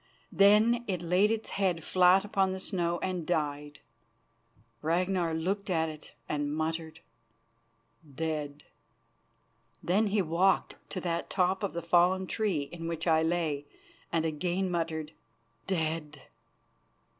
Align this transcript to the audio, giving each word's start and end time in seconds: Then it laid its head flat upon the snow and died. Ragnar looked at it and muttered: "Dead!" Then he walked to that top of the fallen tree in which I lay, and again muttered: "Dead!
Then 0.31 0.83
it 0.87 1.03
laid 1.03 1.29
its 1.29 1.51
head 1.51 1.83
flat 1.83 2.25
upon 2.25 2.53
the 2.53 2.59
snow 2.59 2.97
and 3.03 3.23
died. 3.23 3.81
Ragnar 4.81 5.35
looked 5.35 5.69
at 5.69 5.89
it 5.89 6.13
and 6.27 6.51
muttered: 6.55 7.01
"Dead!" 8.15 8.63
Then 9.83 10.07
he 10.07 10.19
walked 10.23 10.77
to 10.89 11.01
that 11.01 11.29
top 11.29 11.61
of 11.61 11.73
the 11.73 11.83
fallen 11.83 12.25
tree 12.25 12.61
in 12.61 12.87
which 12.87 13.05
I 13.05 13.21
lay, 13.21 13.65
and 14.11 14.25
again 14.25 14.71
muttered: 14.71 15.11
"Dead! 15.67 16.23